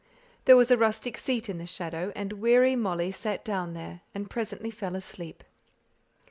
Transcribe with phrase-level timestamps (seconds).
[0.45, 4.31] There was a rustic seat in the shadow, and weary Molly sate down there, and
[4.31, 5.43] presently fell asleep.